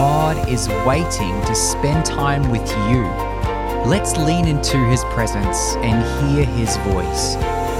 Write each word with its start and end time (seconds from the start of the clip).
God 0.00 0.48
is 0.48 0.66
waiting 0.86 1.38
to 1.42 1.54
spend 1.54 2.06
time 2.06 2.50
with 2.50 2.66
you. 2.88 3.02
Let's 3.86 4.16
lean 4.16 4.48
into 4.48 4.78
His 4.86 5.04
presence 5.12 5.76
and 5.76 6.32
hear 6.32 6.46
His 6.46 6.74
voice. 6.78 7.36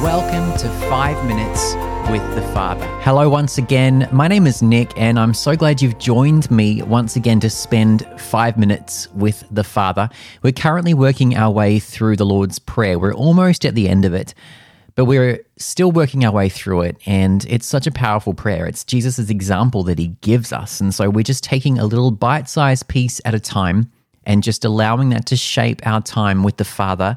Welcome 0.00 0.56
to 0.58 0.68
Five 0.88 1.26
Minutes 1.26 1.74
with 2.08 2.22
the 2.36 2.42
Father. 2.54 2.86
Hello, 3.00 3.28
once 3.28 3.58
again. 3.58 4.08
My 4.12 4.28
name 4.28 4.46
is 4.46 4.62
Nick, 4.62 4.96
and 4.96 5.18
I'm 5.18 5.34
so 5.34 5.56
glad 5.56 5.82
you've 5.82 5.98
joined 5.98 6.48
me 6.52 6.82
once 6.82 7.16
again 7.16 7.40
to 7.40 7.50
spend 7.50 8.06
five 8.16 8.56
minutes 8.56 9.10
with 9.14 9.44
the 9.50 9.64
Father. 9.64 10.08
We're 10.40 10.52
currently 10.52 10.94
working 10.94 11.36
our 11.36 11.50
way 11.50 11.80
through 11.80 12.14
the 12.14 12.26
Lord's 12.26 12.60
Prayer, 12.60 12.96
we're 12.96 13.12
almost 13.12 13.66
at 13.66 13.74
the 13.74 13.88
end 13.88 14.04
of 14.04 14.14
it. 14.14 14.34
But 14.96 15.06
we're 15.06 15.44
still 15.56 15.90
working 15.90 16.24
our 16.24 16.32
way 16.32 16.48
through 16.48 16.82
it, 16.82 16.96
and 17.04 17.44
it's 17.46 17.66
such 17.66 17.86
a 17.86 17.90
powerful 17.90 18.32
prayer. 18.32 18.66
It's 18.66 18.84
Jesus' 18.84 19.28
example 19.28 19.82
that 19.84 19.98
he 19.98 20.08
gives 20.20 20.52
us. 20.52 20.80
And 20.80 20.94
so 20.94 21.10
we're 21.10 21.24
just 21.24 21.42
taking 21.42 21.78
a 21.78 21.84
little 21.84 22.12
bite 22.12 22.48
sized 22.48 22.86
piece 22.86 23.20
at 23.24 23.34
a 23.34 23.40
time 23.40 23.90
and 24.24 24.42
just 24.42 24.64
allowing 24.64 25.08
that 25.10 25.26
to 25.26 25.36
shape 25.36 25.84
our 25.84 26.00
time 26.00 26.42
with 26.42 26.58
the 26.58 26.64
Father 26.64 27.16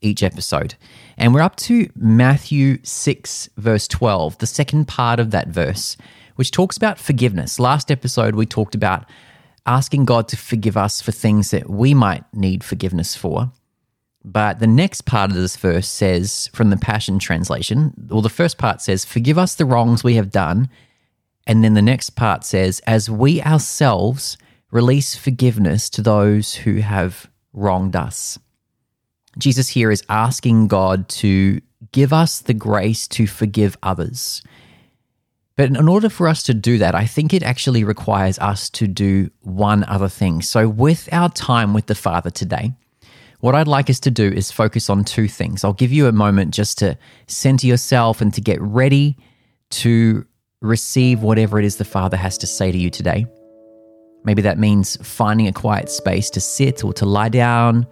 each 0.00 0.22
episode. 0.22 0.74
And 1.18 1.34
we're 1.34 1.42
up 1.42 1.56
to 1.56 1.90
Matthew 1.94 2.78
6, 2.82 3.50
verse 3.56 3.86
12, 3.86 4.38
the 4.38 4.46
second 4.46 4.88
part 4.88 5.20
of 5.20 5.30
that 5.30 5.48
verse, 5.48 5.98
which 6.36 6.50
talks 6.50 6.76
about 6.78 6.98
forgiveness. 6.98 7.60
Last 7.60 7.90
episode, 7.90 8.34
we 8.34 8.46
talked 8.46 8.74
about 8.74 9.04
asking 9.66 10.06
God 10.06 10.26
to 10.28 10.36
forgive 10.36 10.76
us 10.76 11.02
for 11.02 11.12
things 11.12 11.50
that 11.50 11.68
we 11.68 11.92
might 11.92 12.24
need 12.34 12.64
forgiveness 12.64 13.14
for. 13.14 13.52
But 14.24 14.58
the 14.58 14.66
next 14.66 15.06
part 15.06 15.30
of 15.30 15.36
this 15.36 15.56
verse 15.56 15.88
says, 15.88 16.50
from 16.52 16.70
the 16.70 16.76
Passion 16.76 17.18
Translation, 17.18 17.94
well, 18.08 18.20
the 18.20 18.28
first 18.28 18.58
part 18.58 18.82
says, 18.82 19.04
Forgive 19.04 19.38
us 19.38 19.54
the 19.54 19.64
wrongs 19.64 20.04
we 20.04 20.16
have 20.16 20.30
done. 20.30 20.68
And 21.46 21.64
then 21.64 21.74
the 21.74 21.82
next 21.82 22.10
part 22.10 22.44
says, 22.44 22.80
As 22.86 23.08
we 23.08 23.40
ourselves 23.42 24.36
release 24.70 25.16
forgiveness 25.16 25.90
to 25.90 26.02
those 26.02 26.54
who 26.54 26.76
have 26.76 27.30
wronged 27.52 27.96
us. 27.96 28.38
Jesus 29.38 29.68
here 29.68 29.90
is 29.90 30.04
asking 30.08 30.68
God 30.68 31.08
to 31.08 31.60
give 31.92 32.12
us 32.12 32.40
the 32.40 32.54
grace 32.54 33.08
to 33.08 33.26
forgive 33.26 33.76
others. 33.82 34.42
But 35.56 35.68
in 35.68 35.88
order 35.88 36.08
for 36.08 36.28
us 36.28 36.42
to 36.44 36.54
do 36.54 36.78
that, 36.78 36.94
I 36.94 37.06
think 37.06 37.34
it 37.34 37.42
actually 37.42 37.84
requires 37.84 38.38
us 38.38 38.70
to 38.70 38.86
do 38.86 39.30
one 39.40 39.84
other 39.84 40.08
thing. 40.08 40.42
So, 40.42 40.68
with 40.68 41.08
our 41.12 41.28
time 41.28 41.74
with 41.74 41.86
the 41.86 41.94
Father 41.94 42.30
today, 42.30 42.72
what 43.40 43.54
I'd 43.54 43.68
like 43.68 43.88
us 43.88 44.00
to 44.00 44.10
do 44.10 44.28
is 44.28 44.50
focus 44.50 44.90
on 44.90 45.04
two 45.04 45.26
things. 45.26 45.64
I'll 45.64 45.72
give 45.72 45.92
you 45.92 46.06
a 46.06 46.12
moment 46.12 46.52
just 46.54 46.78
to 46.78 46.96
center 47.26 47.66
yourself 47.66 48.20
and 48.20 48.32
to 48.34 48.40
get 48.40 48.60
ready 48.60 49.16
to 49.70 50.26
receive 50.60 51.22
whatever 51.22 51.58
it 51.58 51.64
is 51.64 51.76
the 51.76 51.84
Father 51.84 52.16
has 52.16 52.36
to 52.38 52.46
say 52.46 52.70
to 52.70 52.76
you 52.76 52.90
today. 52.90 53.26
Maybe 54.24 54.42
that 54.42 54.58
means 54.58 54.98
finding 55.02 55.48
a 55.48 55.52
quiet 55.52 55.88
space 55.88 56.28
to 56.30 56.40
sit 56.40 56.84
or 56.84 56.92
to 56.94 57.06
lie 57.06 57.30
down. 57.30 57.86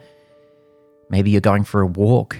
Maybe 1.08 1.30
you're 1.30 1.40
going 1.40 1.64
for 1.64 1.80
a 1.80 1.86
walk. 1.86 2.36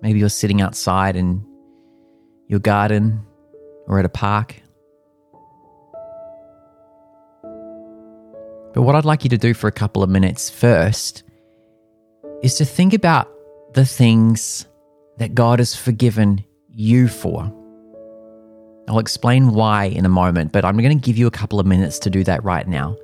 Maybe 0.00 0.20
you're 0.20 0.28
sitting 0.28 0.60
outside 0.60 1.16
in 1.16 1.44
your 2.46 2.60
garden 2.60 3.24
or 3.88 3.98
at 3.98 4.04
a 4.04 4.08
park. 4.08 4.61
But 8.74 8.82
what 8.82 8.94
I'd 8.94 9.04
like 9.04 9.24
you 9.24 9.30
to 9.30 9.38
do 9.38 9.54
for 9.54 9.68
a 9.68 9.72
couple 9.72 10.02
of 10.02 10.10
minutes 10.10 10.48
first 10.48 11.24
is 12.42 12.54
to 12.56 12.64
think 12.64 12.94
about 12.94 13.30
the 13.74 13.84
things 13.84 14.66
that 15.18 15.34
God 15.34 15.58
has 15.58 15.76
forgiven 15.76 16.44
you 16.68 17.08
for. 17.08 17.52
I'll 18.88 18.98
explain 18.98 19.52
why 19.52 19.84
in 19.84 20.04
a 20.04 20.08
moment, 20.08 20.52
but 20.52 20.64
I'm 20.64 20.76
going 20.78 20.98
to 20.98 21.06
give 21.06 21.16
you 21.16 21.26
a 21.26 21.30
couple 21.30 21.60
of 21.60 21.66
minutes 21.66 21.98
to 22.00 22.10
do 22.10 22.24
that 22.24 22.42
right 22.42 22.66
now. 22.66 22.96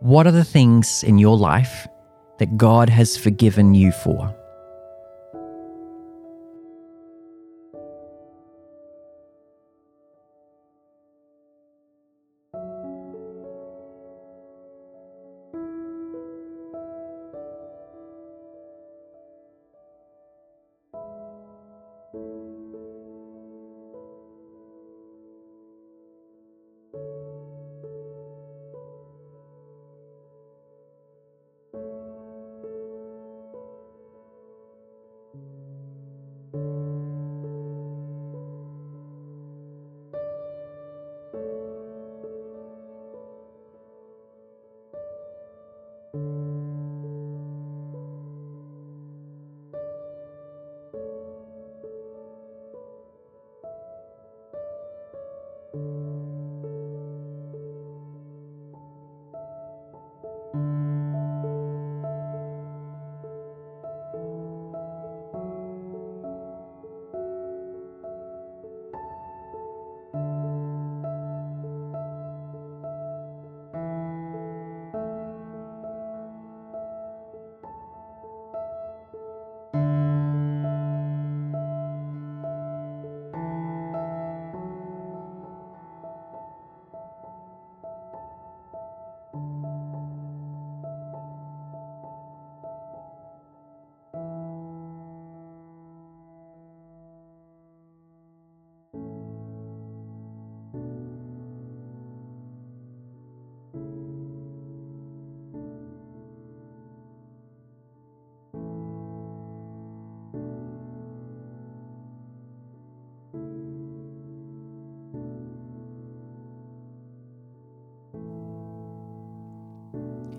What 0.00 0.26
are 0.26 0.32
the 0.32 0.44
things 0.44 1.02
in 1.02 1.18
your 1.18 1.36
life 1.36 1.86
that 2.38 2.56
God 2.56 2.88
has 2.88 3.16
forgiven 3.16 3.74
you 3.74 3.92
for? 3.92 4.34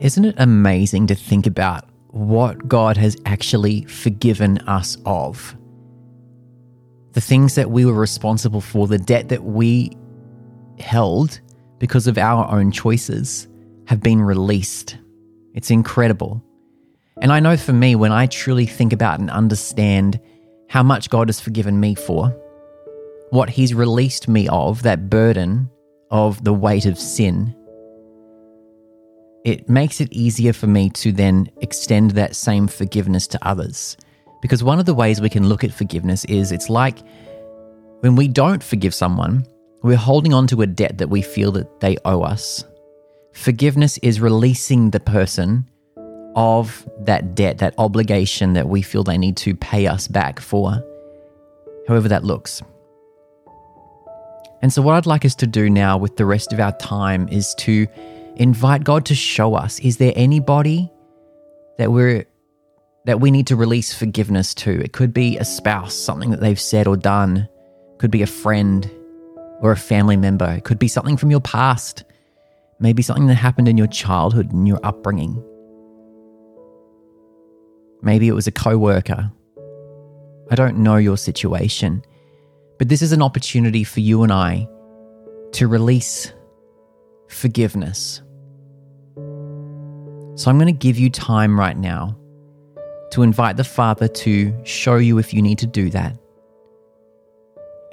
Isn't 0.03 0.25
it 0.25 0.35
amazing 0.37 1.07
to 1.07 1.15
think 1.15 1.47
about 1.47 1.85
what 2.09 2.67
God 2.67 2.97
has 2.97 3.15
actually 3.25 3.85
forgiven 3.85 4.57
us 4.67 4.97
of? 5.05 5.55
The 7.13 7.21
things 7.21 7.55
that 7.55 7.71
we 7.71 7.85
were 7.85 7.93
responsible 7.93 8.59
for, 8.59 8.85
the 8.85 8.97
debt 8.97 9.29
that 9.29 9.45
we 9.45 9.93
held 10.77 11.39
because 11.79 12.05
of 12.07 12.17
our 12.17 12.51
own 12.51 12.69
choices, 12.69 13.47
have 13.87 14.01
been 14.01 14.19
released. 14.19 14.97
It's 15.53 15.71
incredible. 15.71 16.43
And 17.21 17.31
I 17.31 17.39
know 17.39 17.55
for 17.55 17.71
me, 17.71 17.95
when 17.95 18.11
I 18.11 18.25
truly 18.25 18.65
think 18.65 18.91
about 18.91 19.21
and 19.21 19.31
understand 19.31 20.19
how 20.67 20.83
much 20.83 21.09
God 21.09 21.29
has 21.29 21.39
forgiven 21.39 21.79
me 21.79 21.95
for, 21.95 22.27
what 23.29 23.49
He's 23.49 23.73
released 23.73 24.27
me 24.27 24.49
of, 24.49 24.83
that 24.83 25.09
burden 25.09 25.69
of 26.11 26.43
the 26.43 26.53
weight 26.53 26.85
of 26.85 26.99
sin, 26.99 27.55
it 29.43 29.67
makes 29.67 29.99
it 29.99 30.11
easier 30.13 30.53
for 30.53 30.67
me 30.67 30.89
to 30.89 31.11
then 31.11 31.49
extend 31.61 32.11
that 32.11 32.35
same 32.35 32.67
forgiveness 32.67 33.27
to 33.27 33.47
others. 33.47 33.97
Because 34.41 34.63
one 34.63 34.79
of 34.79 34.85
the 34.85 34.93
ways 34.93 35.21
we 35.21 35.29
can 35.29 35.47
look 35.47 35.63
at 35.63 35.73
forgiveness 35.73 36.25
is 36.25 36.51
it's 36.51 36.69
like 36.69 36.99
when 37.99 38.15
we 38.15 38.27
don't 38.27 38.63
forgive 38.63 38.93
someone, 38.93 39.45
we're 39.81 39.97
holding 39.97 40.33
on 40.33 40.47
to 40.47 40.61
a 40.61 40.67
debt 40.67 40.97
that 40.97 41.09
we 41.09 41.21
feel 41.21 41.51
that 41.53 41.79
they 41.81 41.97
owe 42.05 42.21
us. 42.21 42.63
Forgiveness 43.33 43.97
is 43.99 44.21
releasing 44.21 44.91
the 44.91 44.99
person 44.99 45.67
of 46.35 46.87
that 47.01 47.35
debt, 47.35 47.57
that 47.59 47.73
obligation 47.77 48.53
that 48.53 48.67
we 48.67 48.81
feel 48.81 49.03
they 49.03 49.17
need 49.17 49.37
to 49.37 49.55
pay 49.55 49.87
us 49.87 50.07
back 50.07 50.39
for, 50.39 50.83
however 51.87 52.07
that 52.07 52.23
looks. 52.23 52.61
And 54.61 54.71
so, 54.71 54.81
what 54.81 54.95
I'd 54.95 55.05
like 55.05 55.25
us 55.25 55.35
to 55.35 55.47
do 55.47 55.69
now 55.69 55.97
with 55.97 56.15
the 56.15 56.25
rest 56.25 56.53
of 56.53 56.59
our 56.59 56.71
time 56.77 57.27
is 57.27 57.53
to 57.59 57.87
invite 58.35 58.83
God 58.83 59.05
to 59.05 59.15
show 59.15 59.55
us 59.55 59.79
is 59.79 59.97
there 59.97 60.13
anybody 60.15 60.91
that 61.77 61.91
we're 61.91 62.25
that 63.05 63.19
we 63.19 63.31
need 63.31 63.47
to 63.47 63.55
release 63.55 63.93
forgiveness 63.93 64.53
to? 64.55 64.71
It 64.81 64.93
could 64.93 65.13
be 65.13 65.37
a 65.37 65.45
spouse, 65.45 65.93
something 65.93 66.31
that 66.31 66.39
they've 66.39 66.59
said 66.59 66.87
or 66.87 66.95
done, 66.95 67.49
could 67.99 68.11
be 68.11 68.21
a 68.21 68.27
friend 68.27 68.89
or 69.59 69.71
a 69.71 69.77
family 69.77 70.17
member, 70.17 70.49
it 70.51 70.65
could 70.65 70.77
be 70.77 70.89
something 70.89 71.15
from 71.15 71.31
your 71.31 71.39
past, 71.39 72.03
maybe 72.79 73.01
something 73.01 73.27
that 73.27 73.35
happened 73.35 73.69
in 73.69 73.77
your 73.77 73.87
childhood 73.87 74.51
and 74.51 74.67
your 74.67 74.79
upbringing. 74.83 75.41
Maybe 78.01 78.27
it 78.27 78.33
was 78.33 78.45
a 78.45 78.51
coworker. 78.51 79.31
I 80.51 80.55
don't 80.55 80.79
know 80.79 80.97
your 80.97 81.15
situation. 81.15 82.03
But 82.77 82.89
this 82.89 83.01
is 83.01 83.13
an 83.13 83.21
opportunity 83.21 83.85
for 83.85 84.01
you 84.01 84.23
and 84.23 84.33
I 84.33 84.67
to 85.53 85.67
release 85.67 86.33
forgiveness. 87.33 88.21
So 90.35 90.49
I'm 90.49 90.57
going 90.57 90.65
to 90.67 90.71
give 90.71 90.97
you 90.97 91.09
time 91.09 91.59
right 91.59 91.77
now 91.77 92.17
to 93.11 93.21
invite 93.21 93.57
the 93.57 93.63
Father 93.63 94.07
to 94.07 94.53
show 94.65 94.95
you 94.95 95.19
if 95.19 95.33
you 95.33 95.41
need 95.41 95.59
to 95.59 95.67
do 95.67 95.89
that 95.91 96.17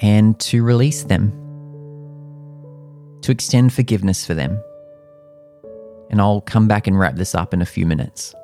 and 0.01 0.39
to 0.41 0.63
release 0.63 1.05
them, 1.05 1.31
to 3.21 3.31
extend 3.31 3.73
forgiveness 3.73 4.25
for 4.25 4.33
them. 4.33 4.59
And 6.11 6.21
I'll 6.21 6.41
come 6.41 6.67
back 6.67 6.87
and 6.87 6.99
wrap 6.99 7.17
this 7.17 7.35
up 7.35 7.53
in 7.53 7.61
a 7.61 7.67
few 7.67 7.85
minutes. 7.85 8.35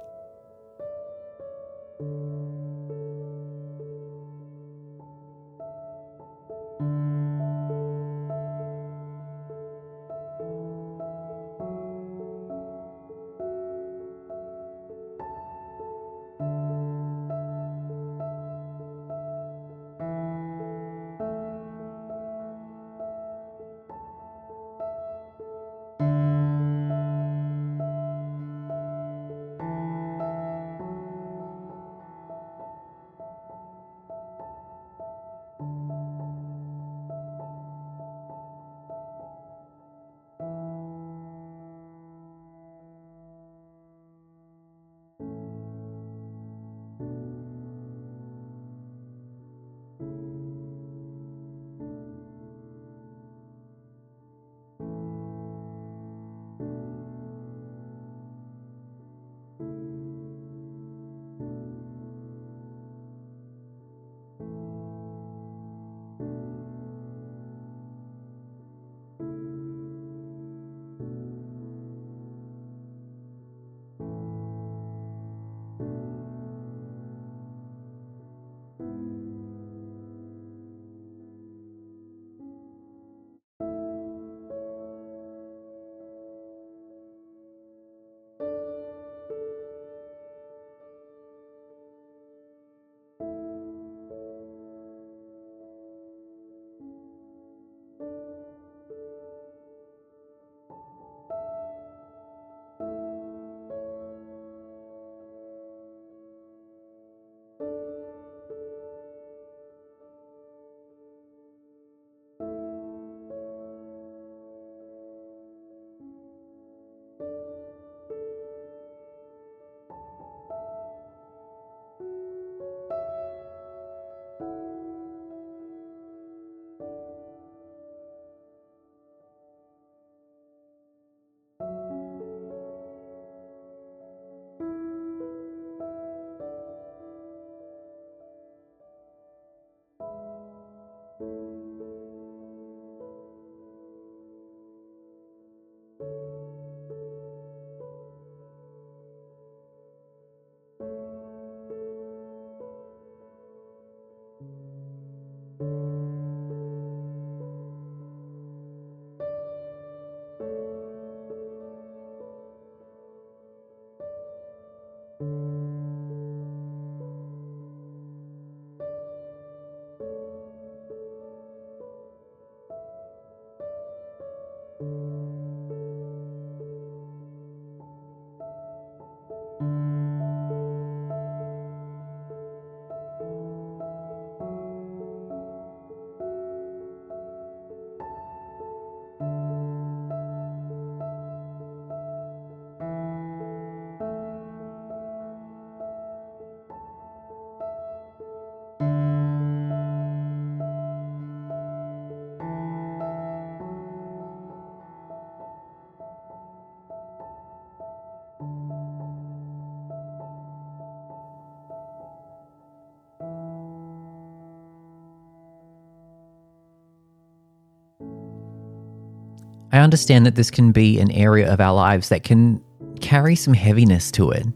I 219.73 219.79
understand 219.79 220.27
that 220.27 220.37
this 220.37 220.51
can 220.51 220.73
be 220.73 220.99
an 221.01 221.11
area 221.11 221.53
of 221.53 221.61
our 221.61 221.75
lives 221.75 222.09
that 222.09 222.25
can 222.25 222.63
carry 223.01 223.35
some 223.35 223.55
heaviness 223.55 224.11
to 224.13 224.31
it. 224.31 224.47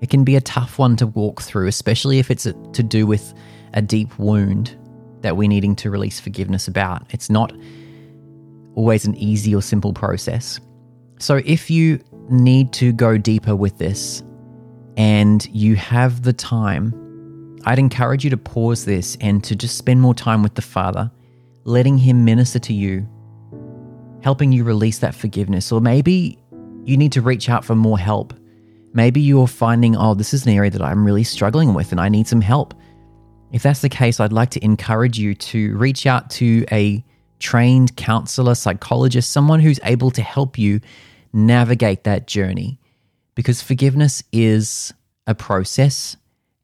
It 0.00 0.10
can 0.10 0.24
be 0.24 0.36
a 0.36 0.40
tough 0.40 0.78
one 0.78 0.96
to 0.96 1.06
walk 1.06 1.42
through, 1.42 1.66
especially 1.66 2.18
if 2.18 2.30
it's 2.30 2.44
to 2.44 2.82
do 2.82 3.06
with 3.06 3.34
a 3.74 3.82
deep 3.82 4.18
wound 4.18 4.76
that 5.22 5.36
we're 5.36 5.48
needing 5.48 5.74
to 5.76 5.90
release 5.90 6.20
forgiveness 6.20 6.68
about. 6.68 7.02
It's 7.10 7.30
not 7.30 7.52
always 8.74 9.04
an 9.04 9.16
easy 9.16 9.54
or 9.54 9.62
simple 9.62 9.92
process. 9.92 10.60
So, 11.18 11.40
if 11.44 11.70
you 11.70 12.00
need 12.30 12.72
to 12.74 12.92
go 12.92 13.18
deeper 13.18 13.56
with 13.56 13.78
this 13.78 14.22
and 14.96 15.46
you 15.52 15.74
have 15.76 16.22
the 16.22 16.32
time, 16.32 17.58
I'd 17.64 17.78
encourage 17.78 18.22
you 18.22 18.30
to 18.30 18.36
pause 18.36 18.84
this 18.84 19.16
and 19.20 19.42
to 19.44 19.56
just 19.56 19.76
spend 19.76 20.00
more 20.00 20.14
time 20.14 20.42
with 20.42 20.54
the 20.54 20.62
Father 20.62 21.10
letting 21.64 21.98
Him 21.98 22.24
minister 22.24 22.60
to 22.60 22.72
you, 22.72 23.06
helping 24.22 24.52
you 24.52 24.64
release 24.64 24.98
that 24.98 25.14
forgiveness. 25.14 25.70
Or 25.72 25.80
maybe 25.80 26.38
you 26.84 26.96
need 26.96 27.12
to 27.12 27.22
reach 27.22 27.48
out 27.48 27.64
for 27.64 27.74
more 27.74 27.98
help. 27.98 28.34
Maybe 28.92 29.20
you're 29.20 29.46
finding, 29.46 29.96
oh, 29.96 30.14
this 30.14 30.32
is 30.32 30.46
an 30.46 30.52
area 30.52 30.70
that 30.70 30.82
I'm 30.82 31.04
really 31.04 31.24
struggling 31.24 31.74
with 31.74 31.92
and 31.92 32.00
I 32.00 32.08
need 32.08 32.26
some 32.26 32.40
help. 32.40 32.74
If 33.52 33.62
that's 33.62 33.80
the 33.80 33.88
case, 33.88 34.20
I'd 34.20 34.32
like 34.32 34.50
to 34.50 34.64
encourage 34.64 35.18
you 35.18 35.34
to 35.34 35.76
reach 35.76 36.06
out 36.06 36.30
to 36.30 36.64
a 36.72 37.04
trained 37.38 37.96
counselor, 37.96 38.54
psychologist, 38.54 39.30
someone 39.30 39.60
who's 39.60 39.80
able 39.84 40.10
to 40.12 40.22
help 40.22 40.58
you 40.58 40.80
navigate 41.32 42.04
that 42.04 42.26
journey. 42.26 42.80
Because 43.34 43.62
forgiveness 43.62 44.22
is 44.32 44.92
a 45.26 45.34
process 45.34 46.16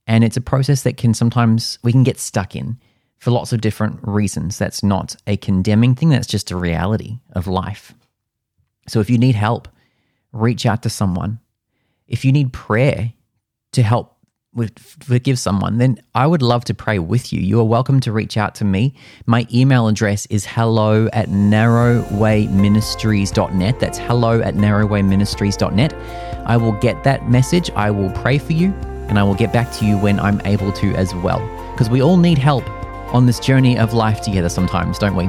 and 0.07 0.25
it's 0.25 0.37
a 0.37 0.41
process 0.41 0.83
that 0.83 0.97
can 0.97 1.15
sometimes 1.15 1.79
we 1.83 1.93
can 1.93 2.03
get 2.03 2.19
stuck 2.19 2.57
in 2.57 2.79
for 3.19 3.31
lots 3.31 3.53
of 3.53 3.61
different 3.61 4.01
reasons. 4.03 4.59
That's 4.59 4.83
not 4.83 5.17
a 5.27 5.37
condemning 5.37 5.95
thing, 5.95 6.11
that's 6.11 6.27
just 6.27 6.51
a 6.51 6.57
reality 6.57 7.21
of 7.33 7.47
life. 7.47 7.95
So 8.87 9.01
if 9.01 9.09
you 9.09 9.17
need 9.19 9.35
help, 9.35 9.69
reach 10.33 10.67
out 10.67 10.83
to 10.83 10.91
someone. 10.91 11.41
If 12.07 12.23
you 12.25 12.33
need 12.33 12.53
prayer 12.53 13.13
to 13.73 13.83
help 13.83 14.19
with, 14.53 14.79
forgive 14.79 15.39
someone, 15.39 15.79
then 15.79 16.03
I 16.15 16.27
would 16.27 16.43
love 16.43 16.65
to 16.67 16.75
pray 16.75 16.99
with 16.99 17.33
you. 17.33 17.41
You 17.41 17.61
are 17.61 17.65
welcome 17.65 18.01
to 18.01 18.13
reach 18.13 18.37
out 18.37 18.55
to 18.57 18.65
me. 18.65 18.95
My 19.27 19.47
email 19.53 19.89
address 19.89 20.27
is 20.27 20.45
hello 20.47 21.09
at 21.13 21.29
narrowwayministries.net. 21.29 23.81
That's 23.81 23.99
hello 23.99 24.41
at 24.41 24.55
narrowwayministries.net. 24.55 25.95
I 26.47 26.57
will 26.57 26.73
get 26.73 27.05
that 27.05 27.31
message. 27.31 27.71
I 27.71 27.91
will 27.91 28.11
pray 28.11 28.39
for 28.39 28.53
you 28.53 28.73
and 29.09 29.19
I 29.19 29.23
will 29.23 29.35
get 29.35 29.51
back 29.53 29.73
to 29.73 29.87
you 29.87 29.99
when 29.99 30.21
I'm 30.21 30.41
able 30.45 30.73
to 30.73 30.95
as 30.95 31.15
well. 31.17 31.41
Because 31.73 31.91
we 31.91 32.03
all 32.03 32.17
need 32.17 32.39
help 32.39 32.65
on 33.15 33.25
this 33.25 33.41
journey 33.41 33.79
of 33.79 33.95
life 33.95 34.21
together 34.21 34.51
sometimes, 34.51 34.99
don't 34.99 35.17
we? 35.17 35.29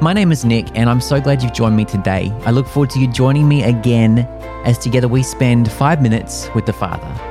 My 0.00 0.12
name 0.12 0.30
is 0.30 0.44
Nick, 0.44 0.66
and 0.76 0.90
I'm 0.90 1.00
so 1.00 1.20
glad 1.20 1.42
you've 1.42 1.54
joined 1.54 1.76
me 1.76 1.84
today. 1.84 2.32
I 2.44 2.50
look 2.50 2.68
forward 2.68 2.90
to 2.90 3.00
you 3.00 3.06
joining 3.08 3.48
me 3.48 3.62
again 3.62 4.20
as 4.64 4.76
together 4.76 5.08
we 5.08 5.22
spend 5.22 5.72
five 5.72 6.02
minutes 6.02 6.50
with 6.54 6.66
the 6.66 6.72
Father. 6.72 7.27